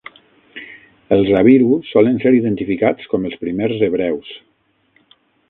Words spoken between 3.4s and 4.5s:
primers hebreus.